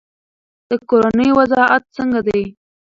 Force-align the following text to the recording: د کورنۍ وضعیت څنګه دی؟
د 0.69 0.71
کورنۍ 0.89 1.29
وضعیت 1.39 1.83
څنګه 1.97 2.19
دی؟ 2.27 2.41